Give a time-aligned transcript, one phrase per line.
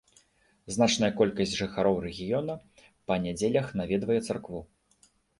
[0.75, 2.55] Значная колькасць жыхароў рэгіёна
[3.11, 4.63] па нядзелях наведвае царкву.